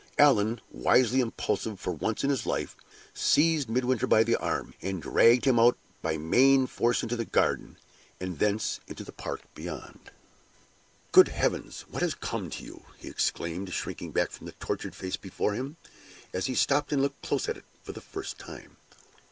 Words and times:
Allan, 0.17 0.61
wisely 0.71 1.19
impulsive 1.21 1.79
for 1.79 1.91
once 1.93 2.23
in 2.23 2.31
his 2.31 2.47
life, 2.47 2.75
seized 3.13 3.69
Midwinter 3.69 4.07
by 4.07 4.23
the 4.23 4.35
arm, 4.35 4.73
and 4.81 4.99
dragged 4.99 5.45
him 5.45 5.59
out 5.59 5.77
by 6.01 6.17
main 6.17 6.65
force 6.65 7.03
into 7.03 7.15
the 7.15 7.23
garden, 7.23 7.77
and 8.19 8.39
thence 8.39 8.79
into 8.87 9.03
the 9.03 9.11
park 9.11 9.41
beyond. 9.53 10.09
"Good 11.11 11.27
heavens! 11.27 11.81
what 11.87 12.01
has 12.01 12.15
come 12.15 12.49
to 12.49 12.63
you!" 12.63 12.83
he 12.97 13.09
exclaimed, 13.09 13.71
shrinking 13.73 14.11
back 14.11 14.31
from 14.31 14.47
the 14.47 14.53
tortured 14.53 14.95
face 14.95 15.17
before 15.17 15.53
him, 15.53 15.77
as 16.33 16.47
he 16.47 16.55
stopped 16.55 16.91
and 16.91 16.99
looked 17.03 17.21
close 17.21 17.47
at 17.47 17.57
it 17.57 17.65
for 17.83 17.91
the 17.91 18.01
first 18.01 18.39
time. 18.39 18.77